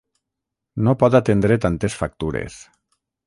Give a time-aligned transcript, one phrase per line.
[0.87, 2.57] No pot atendre tantes factures.